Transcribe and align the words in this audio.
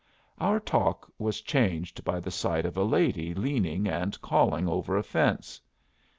Our 0.39 0.59
talk 0.59 1.13
was 1.19 1.41
changed 1.41 2.03
by 2.03 2.19
the 2.19 2.31
sight 2.31 2.65
of 2.65 2.75
a 2.75 2.81
lady 2.83 3.35
leaning 3.35 3.87
and 3.87 4.19
calling 4.19 4.67
over 4.67 4.97
a 4.97 5.03
fence. 5.03 5.61